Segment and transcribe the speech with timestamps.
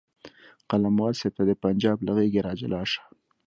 [0.69, 3.01] قلموال صاحب ته د پنجاب له غېږې راجلا شه.